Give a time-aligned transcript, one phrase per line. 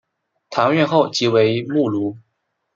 [0.49, 2.17] 堂院后即为墓庐。